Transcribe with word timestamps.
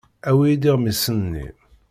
Awi-iyi-d 0.29 0.63
iɣmisen-nni. 0.69 1.45